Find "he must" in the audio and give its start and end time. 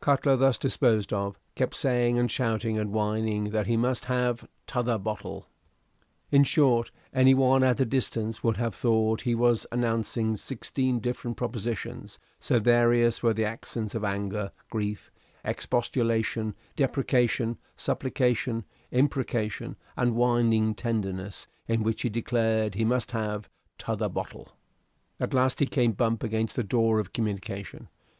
3.68-4.06, 22.74-23.12